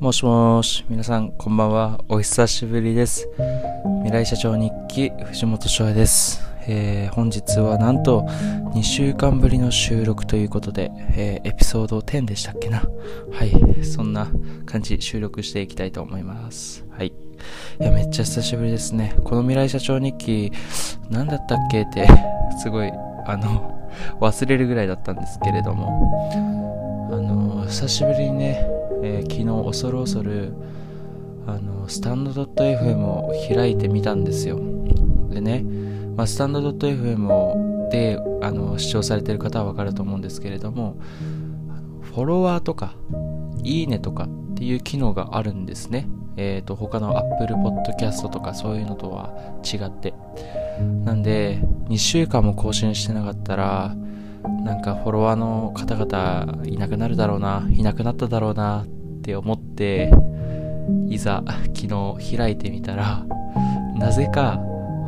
[0.00, 2.00] もしもし、皆さんこんばんは。
[2.08, 3.28] お久しぶりです。
[4.04, 6.42] 未来社長日記、藤本翔也です。
[6.68, 8.22] えー本日はなんと
[8.74, 12.84] 2週間ぶりの収録ということで、えーエピソード10でしたっけな。
[13.32, 14.28] はい、そんな
[14.66, 16.84] 感じ収録していきたいと思います。
[16.90, 17.08] はい。
[17.08, 17.12] い
[17.84, 19.16] や、めっちゃ久しぶりですね。
[19.24, 20.52] この未来社長日記、
[21.10, 22.06] 何だったっけって、
[22.62, 22.90] すごい、
[23.26, 26.30] あの、忘れるぐらいだったんですけれども、
[27.12, 28.75] あの、久しぶりにね、
[29.06, 30.52] えー昨日恐る恐る
[31.46, 34.58] あのスタンド .fm を開いてみたんですよ。
[35.30, 35.64] でね、
[36.16, 40.96] まあ、スタンド .fm であの視聴されてる方はわかると思うんですけれども
[42.02, 42.96] フォロワーとか
[43.62, 46.08] いいねとかっていう機能があるんですね。
[46.38, 49.32] えっ、と他の Apple Podcast とかそういうのとは
[49.64, 50.14] 違って。
[51.04, 53.96] なんで2週間も更新してなかったら
[54.64, 58.84] なんかフォロワーの方々いなくなるだろうな、いなくなっただろうな
[59.26, 60.12] て思って、
[61.08, 61.42] いざ
[61.74, 61.88] 昨
[62.20, 63.26] 日開いてみたら、
[63.96, 64.60] なぜか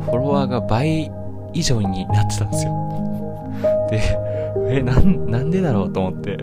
[0.05, 1.09] フォロワーが倍
[1.53, 3.49] 以上になってたんですよ。
[3.89, 4.01] で、
[4.67, 6.37] え、なん、なんでだろうと思って。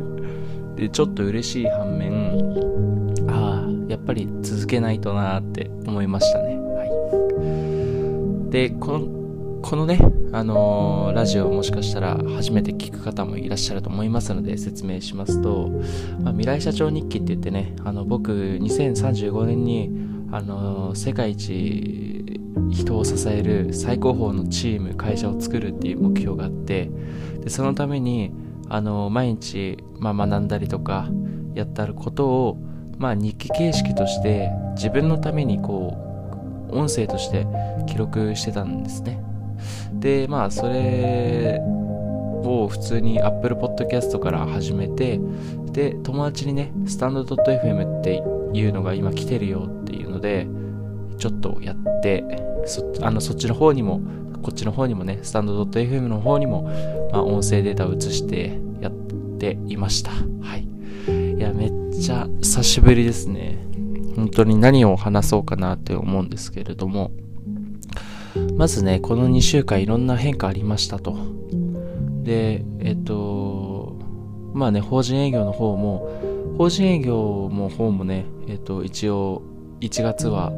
[0.77, 2.35] で、ちょっと嬉しい反面、
[3.29, 6.57] ああ、やっぱり続けないとなーって思いましたね。
[6.57, 6.85] は
[8.49, 8.51] い。
[8.51, 9.16] で、この、
[9.69, 9.98] このね、
[10.31, 15.70] あのーラジオをもしかしたら初めて聞く方もいらっしゃると思いますので説明しますと、
[16.20, 19.91] まあ、未来社長日記って言ってね、あの僕2035年に、
[20.31, 26.89] あのー世界一人を支える最高峰のチーム、会社を作るっていう目標があって、
[27.41, 28.31] でそのために、
[28.69, 31.09] あのー毎日、まあ、学んだりとか
[31.56, 32.56] やったることを、
[32.98, 37.48] まあ、日記形式として自分のためにこう音声として
[37.89, 39.20] 記録してたんですね。
[40.07, 45.19] で、まあ、それを普通に Apple Podcast から始めて、
[45.73, 48.23] で、友達にね、スタンド .fm って
[48.57, 50.47] いうのが今来てるよっていうので、
[51.19, 52.25] ちょっとやって、
[52.67, 54.01] そあのそっちの方にも、
[54.43, 56.71] こっちの方にもね、スタンド .fm の方にも、
[57.11, 58.93] まあ、音声データを移してやっ
[59.41, 60.12] ていました。
[60.12, 60.69] はい。
[61.37, 63.59] いや、めっちゃ久しぶりですね。
[64.15, 67.11] 本当に何を話そうかなって思うんですけれども、
[68.57, 71.17] まずね、この2週間いろんな変化ありましたと。
[72.23, 73.97] で、えっと、
[74.55, 76.09] まあね、法人営業の方も、
[76.59, 79.43] 法人営業も方もね、えっと、一応、
[79.81, 80.51] 1月は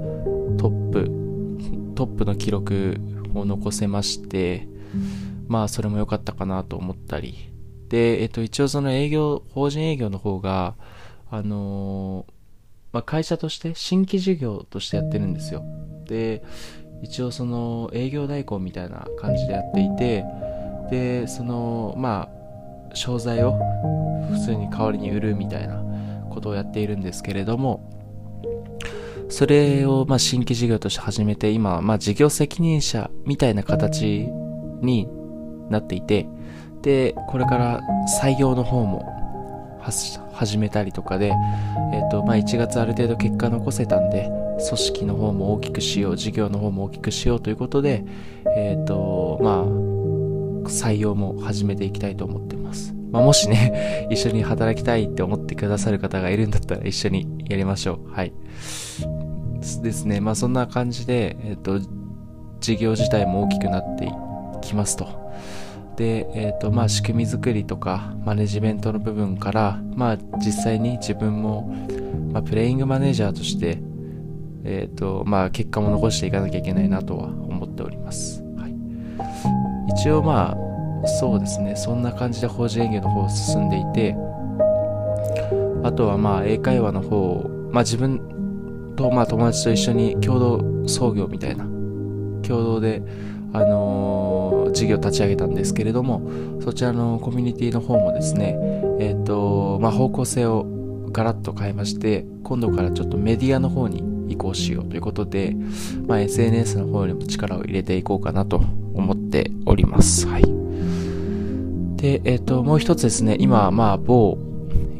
[0.59, 2.97] トップ、トップの記録
[3.34, 4.69] を残せまして、
[5.49, 7.50] まあ、それも良かったかなと思ったり。
[7.89, 10.77] で、えっと、一応その営業、法人営業の方が、
[11.31, 12.33] あのー
[12.93, 15.62] まあ、会社として、新規事業としてやってるんですよ。
[16.06, 16.43] で、
[17.03, 20.25] 一応その営業代行みたいな感じでやっていて
[20.91, 23.59] でそのまあ商材を
[24.31, 25.82] 普通に代わりに売るみたいな
[26.31, 27.88] ことをやっているんですけれども
[29.28, 34.28] それをまあ新規事業として始めて今まあ事業責任者みたいな形
[34.80, 35.09] に
[35.69, 36.26] なっていて
[36.82, 37.80] でこれから
[38.22, 39.19] 採用の方も
[40.32, 41.32] 始めたりとかで、
[41.92, 48.04] えっとまあ、1月ある程度結果残せたんで組織の方も大きくしよう事業の方も大きくしようということで
[48.56, 49.64] えっ、とまあ
[50.69, 58.10] 採用も始めていきたいと思ってます、まあ、もしね 一緒に働きたいって思ってくださる方がいるんだったら一緒にやりましょう。
[58.10, 58.32] はい。
[59.82, 60.20] ですね。
[60.20, 61.80] まあそんな感じでえっ、と
[62.60, 64.10] 事業自体も大きくなってい
[64.60, 65.28] きますと。
[65.97, 71.74] で、えっ、と、まあ、仕組み作りとか、マネジメントの部分から、まあ、実際に自分も、
[72.32, 73.80] まあ、プレイングマネージャーとして、
[74.68, 78.42] えっ、と、まあ、結果も残していかなきゃいけないなとは思っております。
[78.56, 79.92] はい。
[79.92, 80.56] 一応、ま
[81.04, 84.16] あ、そうですね、そんな感じで法人営業の方進んでいて、
[85.82, 91.64] あとは、まあ、英会話の方、まあ、自分と、まあ、友達と一緒に共同創業みたいな、
[92.46, 93.02] 共同で、
[93.54, 94.38] あのー
[94.72, 96.22] 事業を立ち上げたんですけれども、
[96.62, 98.56] そちらのコミュニティの方もですね、
[99.00, 100.66] えっ、と、まあ、方向性を
[101.12, 105.57] ガラッと変えまして、今度からちょっとメディアの方に移行しようということで、
[106.07, 108.63] まあ、SNS の方にも力を入れていこうかなと
[108.95, 110.27] 思っております。
[110.27, 110.42] はい。
[111.97, 114.39] で、えっ、と、もう一つですね、今、まあ、某、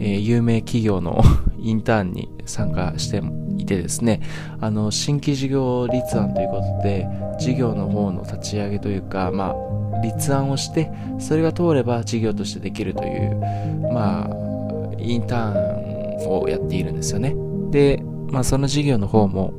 [0.01, 1.21] えー有名企業の
[1.61, 3.23] インターンに参加して
[3.59, 4.21] いてですね、
[4.61, 7.07] あの、新規事業立案ということで、
[7.39, 13.37] 事業の方の立ち上げというか、まあ、立案をして、それが通れば事業としてできるという、
[13.93, 14.31] まあ、
[14.99, 17.35] インターンをやっているんですよね。
[17.71, 19.55] で、まあ、その事業の方も、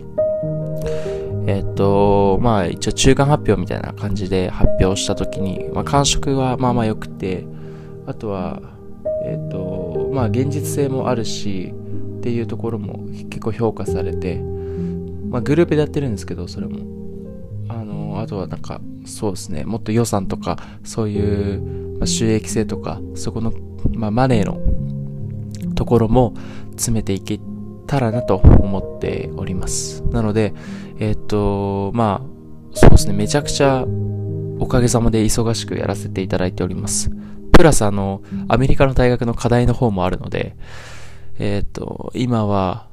[1.48, 7.46] えっと、まあ、一応中間発表みたいな感じで発表したときに、まあ、感触はまあまあ良くて、
[8.06, 8.62] あとは、
[9.24, 11.74] えっと、まあ、現実性もあるし、
[12.20, 14.36] っていうところも結構評価されて、
[15.30, 16.80] まあ、グループでやってるんですけど、それも。
[17.70, 21.62] あの、あとはなんか、そうですね、もっと予算とか、そういう、
[21.98, 23.54] まあ、収益性とか、そこの、
[23.94, 24.60] まあ、マネーの
[25.76, 26.34] ところも
[26.72, 27.40] 詰めていけ
[27.90, 30.04] たらなと思っております。
[30.12, 30.54] なので、
[31.00, 33.84] えっ、と、まあ、そうですね、めちゃくちゃ
[34.60, 37.10] おかげさまで忙しくやらせていただいております。
[37.52, 40.56] プラスあの、アメリカの大学の課題の方もあるので、
[41.40, 42.88] えっ、と、今は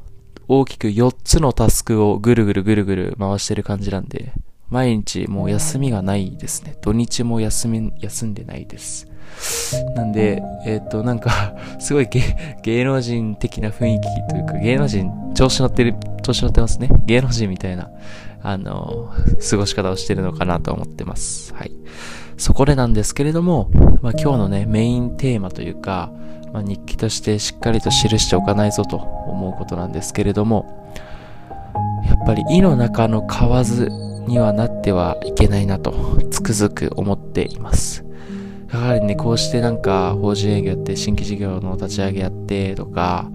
[0.48, 4.32] 大きく4つのタスクをぐるぐるぐるぐる回してる感じなんで、
[4.70, 6.75] 毎日もう休みがないですね。
[6.81, 9.08] 土日も休み、休んでないです。
[9.94, 12.08] なんで、えっ、ー、と、なんか、 すごい
[12.62, 16.88] 芸能人的な雰囲気というか、芸能人、調子乗ってる、調子乗ってますね。
[17.06, 17.90] 芸能人みたいな、
[18.43, 19.11] あの、
[19.50, 21.55] 過ごし方をしてるのかなと思ってます。
[21.55, 21.73] はい。
[22.37, 23.70] そこでなんですけれども、
[24.02, 26.11] まあ、今日のね、メインテーマというか、
[26.52, 30.90] まあ、日記としてしっかりと記しておかないぞと思うことなんですけれども、
[32.06, 33.88] やっぱり胃の中の蛙
[34.26, 35.93] にはなってはいけないなと、
[36.31, 38.06] つくづく思っています。
[38.72, 43.30] やはりね、こうしてなんか、法人営業やって、新規事業の立ち上げやってとか、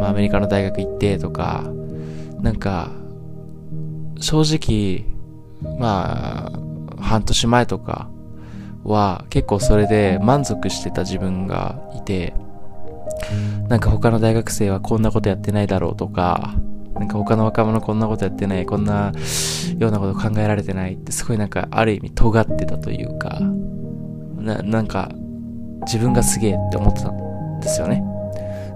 [0.00, 1.64] まあアメリカの大学行ってとか、
[2.40, 2.90] なんか、
[4.20, 5.06] 正直、
[5.78, 8.08] まあ、半年前とか
[8.84, 12.34] は結構それで満足してた自分がいて、
[13.68, 16.54] なんか他の大学生はこんなことやってないだろうとか、
[16.94, 19.12] なんか他の若者こんなことやってない、こんな
[19.78, 23.40] ようなこと考えられてないってすごいなんかある意味尖ってたというか、
[24.44, 25.10] な、なんか
[25.86, 28.02] 自分がすげえって思ってたんですよね。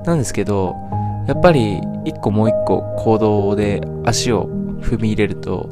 [0.05, 0.75] なんですけど、
[1.26, 4.49] やっぱり一個もう一個行動で足を
[4.81, 5.69] 踏み入れると、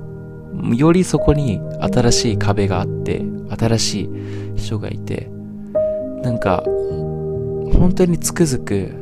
[0.75, 3.22] よりそこに新しい壁があって、
[3.58, 4.10] 新しい
[4.56, 5.31] 人がいて、
[6.22, 6.62] なんか、
[7.72, 8.92] 本当につくづく、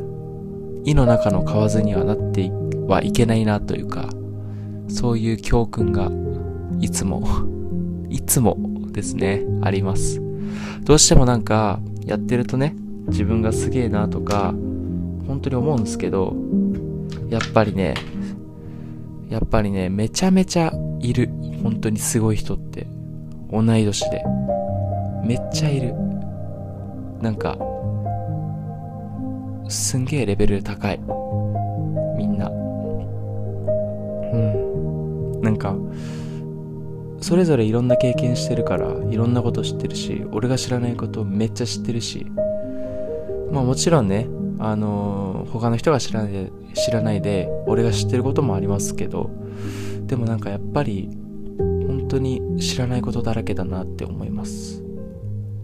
[0.85, 2.51] 胃の中の蛙にはなって
[2.87, 4.09] はいけないなというか、
[4.89, 6.11] そういう教訓が、
[6.81, 7.23] いつも、
[8.11, 8.57] いつも
[8.93, 10.24] ですね、あります。
[10.85, 12.75] どうしてもなんか、やってるとね、
[13.09, 14.55] 自分がすげえなとか、
[15.27, 16.37] 本当に思うんですけど、
[17.31, 17.95] やっぱりね、
[19.31, 21.31] やっぱりね、めちゃめちゃいる。
[21.63, 22.87] 本当にすごい人って。
[23.51, 24.23] 同い年で。
[25.25, 25.95] めっちゃいる。
[27.23, 27.57] なんか、
[29.69, 31.01] すんげえレベル高い。
[32.19, 32.49] みんな。
[32.49, 32.53] う
[34.37, 35.41] ん。
[35.41, 35.75] なんか、
[37.25, 42.27] それぞれいろんな経験してるから、いろんなこと知ってるし、俺が知らないことめっちゃ知ってるし、
[43.51, 44.27] まあもちろんね、
[44.59, 49.31] あのー、他の人が知らないで、知らないで、俺が知ってることもありますけど、
[50.03, 51.09] でもなんかやっぱり、
[51.57, 54.85] 本当に知らないことだらけだなって思います。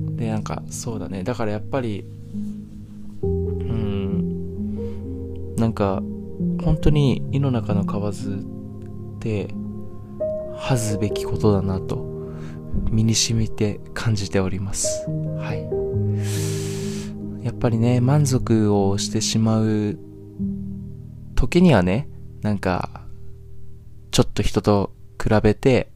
[0.01, 1.25] で、なんか、そうだね。
[1.25, 2.07] だからやっぱり、
[3.23, 4.37] うん、
[5.57, 6.03] なんか、
[6.65, 8.37] 本当に胃の中の蛙
[9.17, 9.49] って、
[10.63, 11.97] 恥ずべきことだなと、
[12.91, 15.07] 身に染みて感じております。
[15.39, 17.45] はい。
[17.45, 19.99] やっぱりね、満足をしてしまう
[21.35, 22.09] 時にはね、
[22.43, 23.01] なんか、
[24.11, 25.91] ちょっと人と比べて、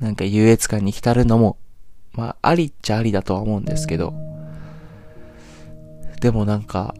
[0.00, 1.56] なんか優越感に浸るのも、
[2.12, 4.12] まあ、ありっちゃありだとは思うんですけど、
[6.20, 6.94] でもなんか、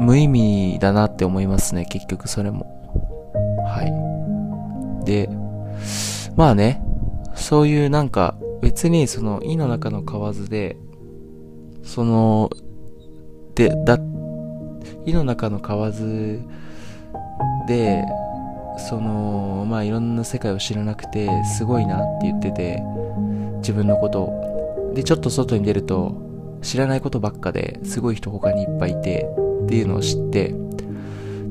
[0.00, 2.81] 無意味だなって思いますね、結局それも。
[5.04, 5.28] で、
[6.36, 6.82] まあね、
[7.34, 10.76] そういうなんか別にその胃の中の蛙で、
[11.82, 12.50] その、
[13.54, 13.98] で、だ、
[15.04, 16.40] 胃の中の蛙
[17.66, 18.04] で、
[18.78, 22.82] その、まあいろんな世界を知らなくて、すごいなって言ってて、
[23.58, 24.92] 自分のことを。
[24.94, 26.20] で、ちょっと外に出ると、
[26.62, 29.28] 知らないことばっかですごい人他にいっぱいいて、
[29.64, 30.54] っていうのを知って、で、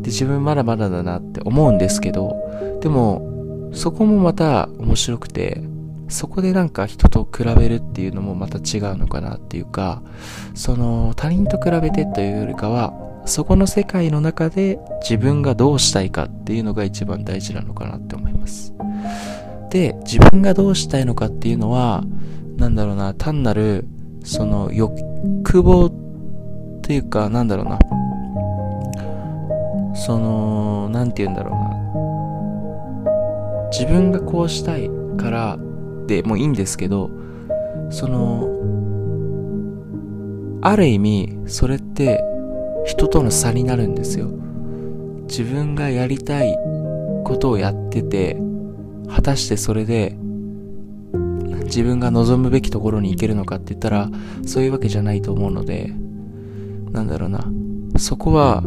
[0.06, 3.41] 自分まだまだだなって思うんですけど、でも、
[3.74, 5.62] そこもまた面白くて、
[6.10, 10.02] そこでなんか人と比べるっていうのもまた違うのかなっていうか、
[10.54, 12.94] その他人と比べてというよりかは、
[13.26, 18.74] そこの世界の中で自分がどうしたいかっていうのが一番大事なのかなって思います。
[19.70, 22.04] で、自分がどうしたいのかっていうのは、
[22.58, 23.88] なんだろうな、単なる、
[24.24, 25.92] その欲望っ
[26.82, 27.80] ていうか、なんだろうな、
[29.96, 31.72] その、なんて言うんだろうな、
[33.72, 35.58] 自分がこうしたいから
[36.08, 37.10] でもいいんですけど、
[37.90, 38.50] その、
[40.62, 42.24] ある意味、それって
[42.86, 44.28] 人との差になるんですよ。
[45.28, 46.56] 自分がやりたい
[47.24, 48.38] ことをやってて、
[49.10, 50.16] 果たしてそれで
[51.72, 54.10] 自分が望むべきところに行けるのかって言ったら、
[54.46, 55.94] そういうわけじゃないと思うので、
[56.92, 57.50] なんだろうな。
[57.98, 58.62] そこは、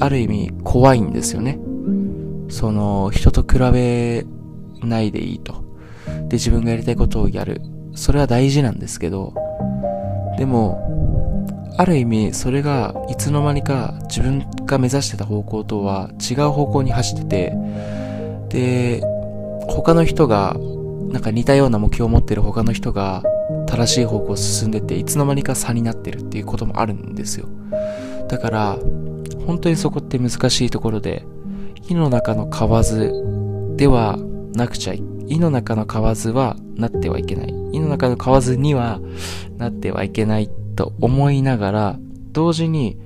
[0.00, 1.58] ある意味怖いんですよね。
[2.52, 4.26] その、人と比べ
[4.82, 5.64] ないでいいと。
[6.28, 7.62] で、自分がやりたいことをやる。
[7.94, 9.34] それは大事なんですけど、
[10.36, 10.78] でも、
[11.78, 17.56] ある意味、それがいつの間にか自分が目指してた方向とは違う方向に走ってて、
[18.50, 19.02] で、
[19.68, 20.54] 他の人が、
[21.10, 23.22] なんか似たような目標を持ってる他の人が
[23.66, 27.48] 正しい方向を進んでて、いつの間にか差になってるっていうこともあるんですよ。
[28.28, 28.78] だから、
[29.46, 31.24] 本当にそこって難しいところで、
[31.82, 33.12] 火の中の蛙
[33.76, 34.18] では
[34.54, 37.48] なくちゃい、井の中の蛙はなってはいけない。
[37.72, 39.00] 井の中の蛙には
[39.58, 41.98] なってはいけないと思いながら、
[42.32, 42.98] 同時に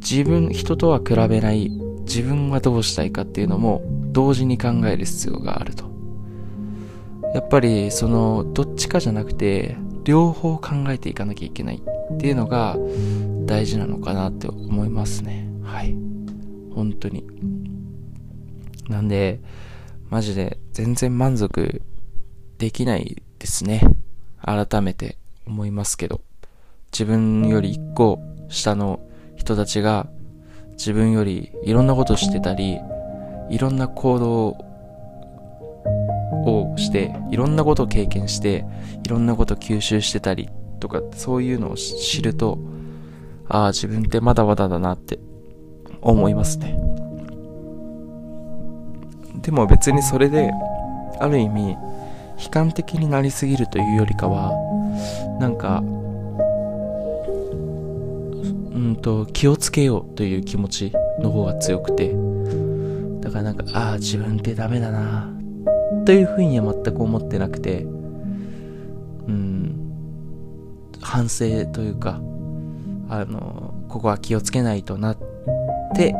[0.00, 1.70] 自分、人とは比べない
[2.06, 5.84] 自分はどうしたいかっていうのも同時に考える必要があると。
[7.34, 11.82] やっぱりそのどっちかじゃなくて両方考えていかなきゃいけない
[12.14, 12.76] っていうのが
[13.44, 15.48] 大事なのかなって思いますね。
[15.62, 15.94] はい。
[16.72, 17.24] 本当に。
[18.88, 19.40] なんで、
[20.10, 21.82] マジで全然満足
[22.58, 23.82] できないですね。
[24.42, 25.16] 改めて
[25.46, 26.20] 思いますけど。
[26.92, 29.00] 自分より一個下の
[29.36, 30.08] 人たちが
[30.72, 32.78] 自分よりいろんなことしてたり、
[33.50, 34.56] いろんな行動
[36.44, 38.64] をして、いろんなことを経験して、
[39.04, 40.48] いろんなことを吸収してたり
[40.80, 42.58] とか、そういうのを知ると、
[43.48, 45.18] ああ、自分ってまだまだだなって
[46.00, 47.05] 思いますね。
[49.46, 50.50] でも別にそれで、
[51.20, 51.76] ある意味、
[52.36, 54.50] 悲観的になりすぎるというよりかは、
[55.38, 55.84] なんか、
[58.74, 62.12] うんと、気をつけようという気持ちの方が強くて、
[63.20, 65.30] だからなんか、ああ、自分ってダメだな、
[66.04, 69.76] というふうには全く思ってなくて、うん、
[71.00, 72.20] 反省というか、
[73.08, 75.18] あの、ここは気をつけないとなっ
[75.94, 76.16] て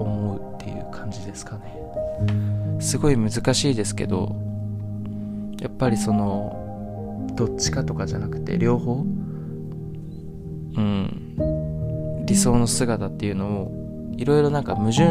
[0.00, 1.69] 思うっていう感じですかね。
[2.80, 4.36] すごい難しいですけど、
[5.60, 9.04] やっぱりその、どっちかとかじゃなくて、両方、
[10.76, 15.04] うん、理想の姿っていうのを、いろいろなんか矛盾、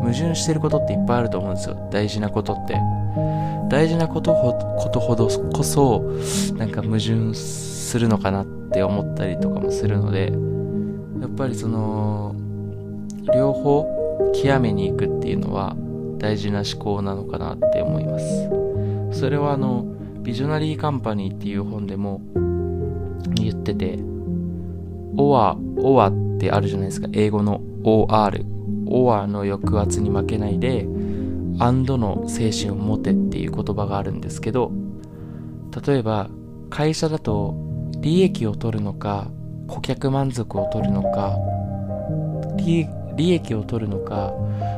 [0.00, 1.88] 矛盾してることっていっぱいあると思うんですよ。
[1.90, 2.78] 大事なことって。
[3.68, 6.02] 大事なことほことほどこそ、
[6.56, 10.32] なんか矛盾するのかなって思ったりとかもするので、
[11.20, 12.34] やっぱりその、
[13.34, 15.76] 両方極めに行くっていうのは
[16.26, 19.20] 大事な思考なのかなって思います。
[19.20, 19.86] それはあの、
[20.22, 22.20] ビジョナリーカンパニーっていう本でも
[23.36, 24.00] 言ってて、
[25.16, 27.06] オア、オアってあるじゃないですか。
[27.12, 28.44] 英語の OR。
[28.88, 30.88] オアの抑圧に負けないで、
[31.60, 34.72] アンドの精神を持てっていう言葉があるんですけど、
[35.86, 36.28] 例えば、
[36.70, 37.54] 会社だと
[38.00, 39.30] 利益を取るのか、
[39.68, 41.36] 顧客満足を取るのか、
[42.56, 42.80] 利
[43.16, 44.32] 利益を取るのか、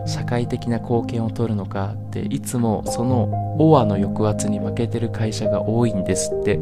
[0.07, 6.59] 社会的な貢献を取るのかっていつもそのオアの抑圧に負けてる会社が多いんですって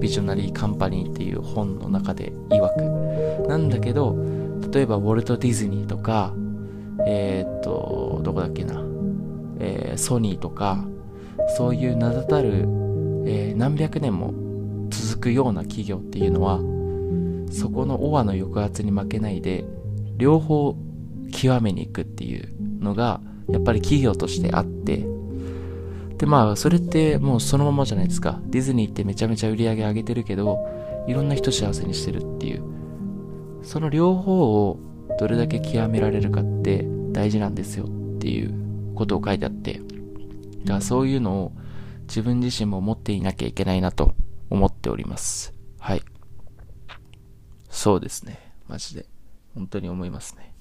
[0.00, 3.48] ビジョナリーカンパニーっていう本の中で曰く。
[3.48, 4.16] なんだけど
[4.72, 6.34] 例えばウォルト・ディズニーとか
[7.06, 8.82] えー、っとどこだっけな、
[9.58, 10.84] えー、ソニーとか
[11.56, 12.60] そういう名だたる、
[13.26, 14.34] えー、何百年も
[14.90, 16.58] 続くような企業っていうのは
[17.50, 19.64] そこのオアの抑圧に負けないで
[20.16, 20.76] 両方
[21.32, 22.48] 極めに行くっていう
[22.80, 25.04] のがやっぱり企業としてあって
[26.18, 28.40] でまあそれってもうそのままじゃないですか。
[28.46, 30.58] ディズニーってめちゃめちゃ売り上げ上げてるけど
[31.08, 32.62] いろんな人幸せにしてるっていう。
[33.64, 34.78] その両方を
[35.18, 39.80] どれだけ極められるかって大事なんですよっていうことを書いてあって。
[40.64, 41.52] だからそういうのを
[42.02, 44.14] 自分自身も持っていなきゃいけないなと
[44.48, 45.52] 思っております。
[45.80, 46.02] はい。
[47.68, 48.52] そうですね。
[48.68, 49.06] マジで。
[49.54, 50.51] 本当に思いますね。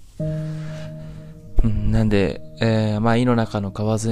[1.63, 4.09] なんで、えー、まあ、胃の中の蛙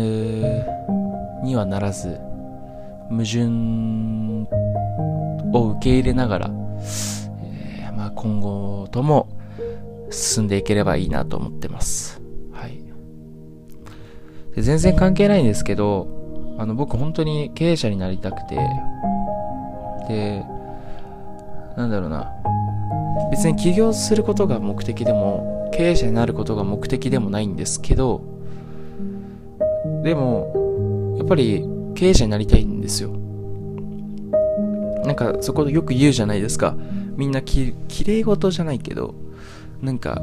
[1.44, 2.20] にはならず、
[3.10, 3.46] 矛盾
[5.52, 6.52] を受け入れながら、
[7.44, 9.30] えー、まあ、今後とも
[10.12, 12.22] 進んでいければいいなと思ってます。
[12.52, 12.82] はい。
[14.56, 16.08] で全然関係ないんですけど、
[16.58, 18.56] あの、僕本当に経営者になりたくて、
[20.08, 20.44] で、
[21.78, 22.34] なんだろうな、
[23.32, 28.22] 別に起業することが目的でも、経営者になることが目的でもないんですけど、
[30.04, 33.12] でも、やっぱり経営者になりたいんですよ。
[35.06, 36.76] なんかそこでよく言うじゃないですか。
[37.16, 39.16] みんなき、綺麗事じゃないけど、
[39.82, 40.22] なんか、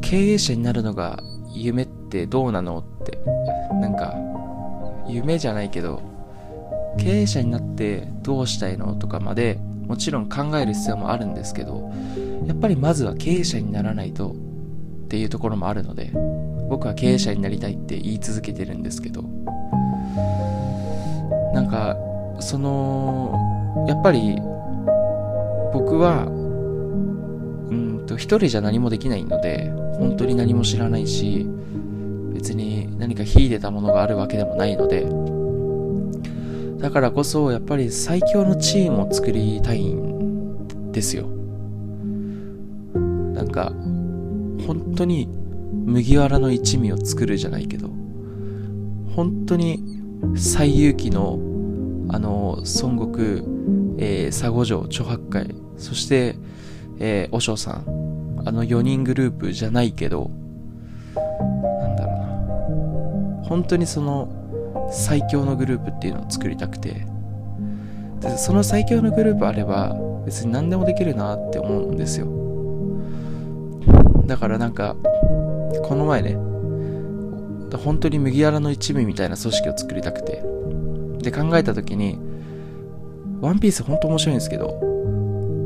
[0.00, 1.22] 経営者になるのが
[1.54, 3.18] 夢ってどうなのって、
[3.80, 4.14] なんか、
[5.06, 6.00] 夢じゃないけど、
[6.98, 11.90] 経営者になってどうしたいのとかまで、もちろん考える必要もあるんですけど、
[12.46, 14.34] やっぱりまずは経営者にならないと
[15.12, 16.10] っていうところもあるので
[16.70, 19.20] 僕は経営者になりたいって言い続けてるんですけど
[21.52, 21.98] なんか
[22.40, 24.36] そのやっぱり
[25.74, 31.46] 僕はうんと一人じゃ何もできないので本当に何も知らないし
[32.32, 35.06] 別に何か秀でたものがあるわけでもないので
[36.80, 41.26] だからこそやっぱり最強のチームを作りたいんですよ。
[43.34, 43.72] なんか
[44.66, 45.28] 本当に
[45.72, 47.88] 麦わらの一味を作るじゃないけど
[49.14, 49.82] 本当に
[50.36, 51.38] 最勇気の
[52.08, 53.42] あの孫悟空、
[53.98, 56.36] え、佐護城著白海そして、
[56.98, 60.30] えー、和尚さんあの4人グループじゃないけど
[61.14, 63.48] なんだろうな。
[63.48, 67.06] 本当にその最強のグループっていうのを作りたくて。
[68.22, 72.41] でその最強のグループあれば別に何でもできるなって思うんですよ。
[74.32, 74.96] だからなんか
[75.84, 76.38] この前ね
[77.76, 80.42] 本当に麦わらの一味みたいな組織を作りたくて。
[81.22, 82.18] で考えた時に
[83.40, 84.72] ワンピース本当面白いんですけど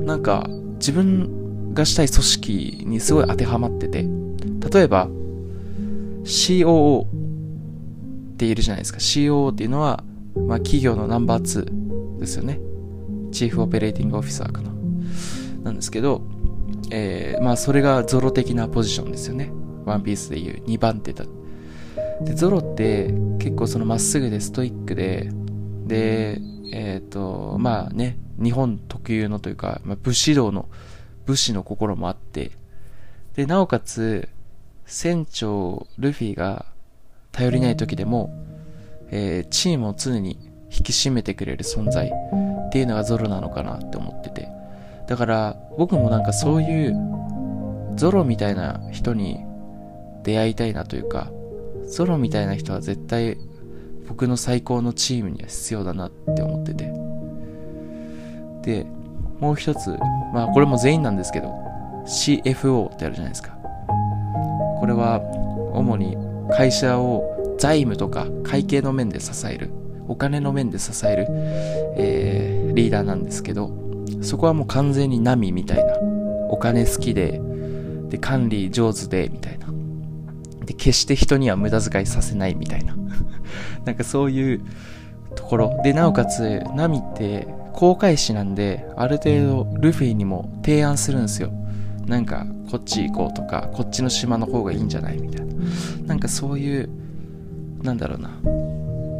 [0.04, 4.02] なんか自分がしたい組織にすごい当てはまってて
[4.70, 5.08] 例えば
[6.24, 8.98] COO っているじゃないですか。
[8.98, 10.04] COO っていうのは、
[10.34, 12.60] まあ、企業のナンバー2ですよね。
[13.32, 14.70] チーフオペレーティングオフィサーかな。
[15.64, 16.22] なんですけど
[16.90, 19.50] えー、まあそれがゾロ的なポジションですよね。
[19.84, 20.64] ワンピースでいう。
[20.64, 21.24] 2番手だ。
[22.20, 25.30] でゾロって結構そのまっすぐでストイックで
[25.86, 26.40] で、
[26.72, 30.68] えっ、ー、と、まあね、日本特有のというか、まあ、武士道の、
[31.24, 32.50] 武士の心もあって、
[33.34, 34.28] で、なおかつ、
[34.84, 36.66] 船長ルフィが
[37.32, 38.30] 頼りない時でも、
[39.10, 40.38] えー、チームを常に
[40.70, 44.55] 引き締めてくれる存在っていうのがゾロなのかなって思ってて。
[45.06, 46.96] だから僕もなんかそういう
[47.96, 49.44] ゾロみたいな人に
[50.22, 51.30] 出会いたいなというか、
[51.88, 53.38] ゾロみたいな人は絶対
[54.08, 56.92] 僕の最高のチームには必要だなって思ってて。
[58.62, 58.86] で、
[59.38, 59.90] もう一つ、
[60.34, 61.54] まあこれも全員なんですけど、
[62.06, 63.56] CFO ってあるじゃないですか。
[64.80, 65.20] これは
[65.72, 66.16] 主に
[66.50, 69.70] 会社を財務とか会計の面で支える、
[70.08, 71.26] お金の面で支える、
[71.96, 73.85] えー、リーダーなんですけど、
[74.22, 75.96] そこはもう完全にナミみたいな、
[76.48, 77.40] お金好きで、
[78.08, 79.66] で、管理上手で、みたいな。
[80.64, 82.96] で、決して人には無駄遣いさせないみたいな。
[83.84, 84.60] なんかそういう
[85.34, 85.80] ところ。
[85.82, 91.50] で、なおかつ、ナミって航海士なんで、ある程度ルフィにも提案するんですよ。
[92.06, 95.54] なんか、こっち行こうとか、こっちの島の方がいいんじゃないみたいな。
[96.06, 96.88] なんかそういう、
[97.82, 98.30] なんだろうな。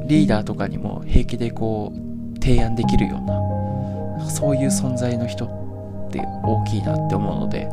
[0.07, 3.41] リーダーとかにも平気でこう、提案できるような、
[4.29, 7.69] そういう存在の人って大きいなって思うので、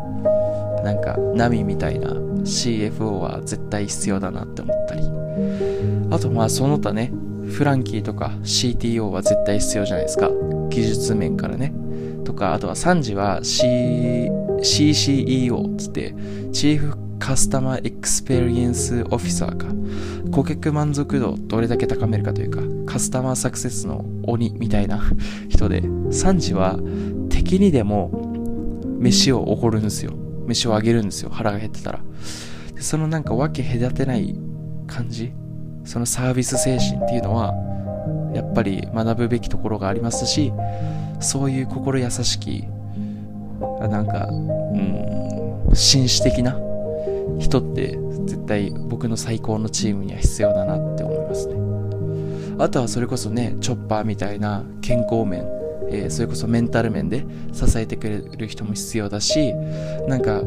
[0.84, 5.04] なんか、ナミみたいな CFO は絶対必要だなって思ったり。
[6.12, 7.12] あとまあその他ね、
[7.48, 10.30] フランキーとか CTO は絶対必要じゃないですか。
[10.70, 11.74] 技術面からね。
[12.24, 14.30] とか、あとはサンジは C、
[14.62, 16.16] CCEO つって、
[16.52, 19.68] チーフカスタマーエクスペリエンスオフィサーか。
[20.32, 22.62] 顧客満足度をどれだけ高めるかというか、
[22.94, 25.02] カスタマーサクセスの鬼みたいな
[25.50, 26.78] 人で、サンジは
[27.28, 28.12] 敵にでも
[29.00, 30.14] 飯をおごるんですよ。
[30.46, 31.32] 飯をあげるんですよ。
[31.32, 32.02] 腹が減ってたら。
[32.76, 34.36] でそのなんか分け隔てない
[34.86, 35.32] 感じ
[35.86, 37.56] そのサービス精神っていうのは、
[38.36, 40.54] やっぱり学ぶべきところがありますし、
[41.20, 42.68] そういう心優しき、
[43.90, 46.60] なんか、うん、紳士的な
[47.40, 50.93] 人って絶対僕の最高のチームには必要だなって。
[52.60, 55.46] あとはそれこそね、チョッパーみたいな健康面、
[55.90, 59.54] えー、それこそメンタル面で支えてくれる人も必要だし、
[60.08, 60.42] なんか、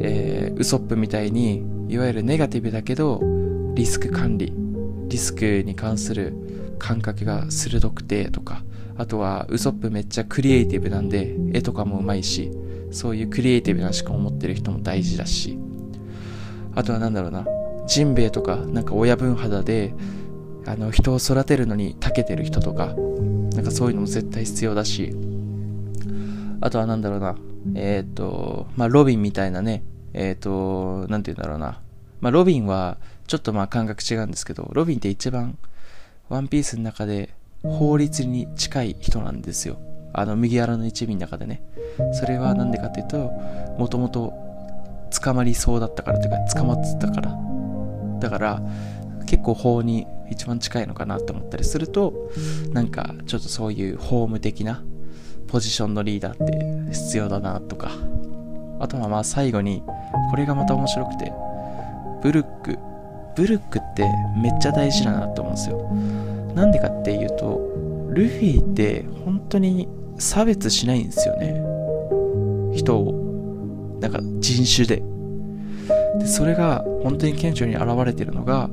[0.00, 3.20] えー、ウソップみたいに、いわゆるネガティブだけど、
[3.74, 4.52] リスク管理、
[5.08, 6.34] リスクに関する
[6.78, 8.62] 感覚が鋭くてとか、
[8.96, 12.50] あとはウソップめっちゃクリエイティブなんで、絵とかもうまいし、
[12.90, 15.58] そういうクリエイティブな思考を持ってる人も大事だし、
[16.74, 17.46] あとはなんだろうな、
[17.86, 19.94] ジンベエとか、なんか親分肌で、
[20.66, 22.94] あの、人を育てるのに長けてる人とか、
[23.54, 25.12] なんかそういうのも絶対必要だし、
[26.60, 27.36] あとはなんだろうな、
[27.74, 29.82] えっ、ー、と、まあ、ロビンみたいなね、
[30.14, 31.80] えっ、ー、と、なんて言うんだろうな、
[32.20, 35.58] まあ、ロビンは、ちょっとまあ感覚違うんですけど、ロビンって一番、
[36.28, 37.30] ワンピースの中で
[37.62, 39.78] 法律に近い人なんですよ。
[40.12, 41.62] あの、麦わらの一味の中でね。
[42.12, 43.18] それはなんでかっていうと、
[43.78, 44.32] もともと
[45.10, 47.38] 捕まりそうだったからというか、捕まってたから。
[48.20, 48.62] だから、
[49.26, 52.30] 結構法に一番近いのかなって思ったりすると、
[52.72, 54.82] なんかちょっとそういう法務的な
[55.46, 56.46] ポジションのリーダーっ
[56.88, 57.90] て必要だなとか。
[58.80, 59.82] あとはまあ最後に、
[60.30, 61.32] これがまた面白くて、
[62.22, 62.78] ブルック
[63.34, 64.04] ブルックって
[64.36, 65.78] めっちゃ大事だなと思うんですよ。
[66.54, 67.60] なんでかっていうと
[68.10, 71.54] ルフィって本当に差別しないんですよね。
[72.74, 73.98] 人を。
[74.00, 75.02] なんか人種で。
[76.18, 78.68] でそれが本当に顕著に現れてるのが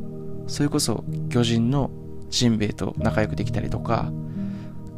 [0.49, 1.91] それこそ巨人の
[2.29, 4.12] ジンベエと仲良くできたりとか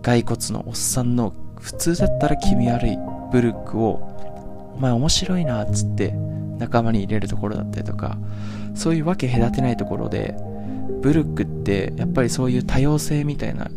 [0.01, 2.97] 骸骨のおっさんの普通だったら気味悪い
[3.31, 6.11] ブルックをお前面白いなっつって
[6.57, 8.17] 仲間に入れるところだったりとか
[8.73, 10.35] そういうわけ隔てないところで
[11.01, 13.69] ブルックってやっぱりそういう多様性みたいな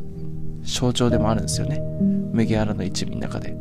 [0.63, 1.81] 象徴でもあるんですよね。
[2.33, 3.55] 麦わらの一味の中で。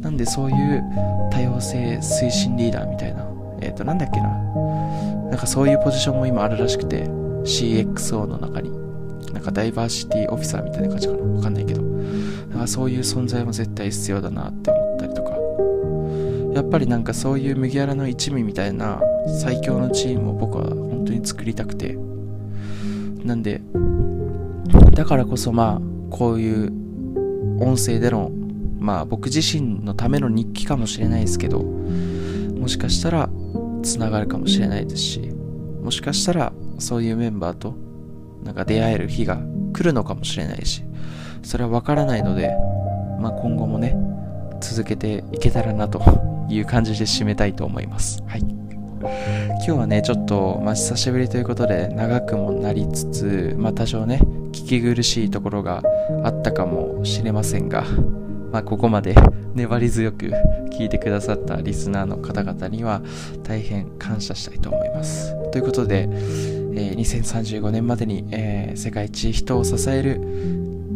[0.00, 0.82] なんでそういう
[1.30, 3.26] 多様性推進リーダーみたいな
[3.60, 4.28] えっ、ー、となんだっけな。
[5.30, 7.08] なんかそういうポジションも今あるらしくて
[7.44, 8.70] CXO の中に
[9.32, 11.22] なんかダイバーシティオフィサーみたいな感じかな。
[11.22, 11.82] わかんないけど。
[12.48, 15.30] だからそういう存在も絶対必要だなって思ったりとか。
[16.54, 19.00] やっぱりなんかそういう麦わらの一味みたいな
[19.40, 21.98] 最強のチームを僕は本当に作りたくて。
[23.24, 23.60] なんで
[24.94, 26.72] だからこそまあこういう
[27.60, 28.30] 音声での
[28.78, 31.62] まあ僕自身のための日記かもしれないですけど。
[32.58, 33.30] もしかしたら
[33.82, 35.20] つながるかもしれないですし。
[35.82, 37.74] もしかしたらそういうメンバーと
[38.42, 39.38] なんか出会える日が
[39.72, 40.82] 来るのかもしれないし
[41.42, 42.54] それはわからないので、
[43.20, 43.96] まあ、今後もね
[44.60, 46.00] 続けていけたらなと
[46.48, 48.40] いう感じで締めたいと思いますはい
[49.00, 54.20] 今日はねちょっと、まあ、久しぶりということで長くもなりつつ、まあ、多少ね
[54.52, 55.82] 聞き苦しいところが
[56.24, 57.84] あったかもしれませんが
[58.52, 59.14] まあ、ここまで
[59.54, 60.30] 粘り強く
[60.70, 63.02] 聞いてくださったリスナーの方々には
[63.42, 65.34] 大変感謝したいと思います。
[65.50, 66.08] ということで、
[66.74, 70.20] え、2035年までに、え、世界一人を支える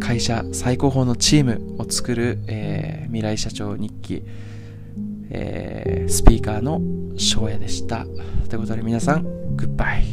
[0.01, 4.23] 会社最高峰のチームを作る、え、未来社長日記、
[5.31, 6.81] え、スピーカーの
[7.17, 8.05] 翔也でした。
[8.49, 9.23] ということで皆さん、
[9.57, 10.05] グッバイ。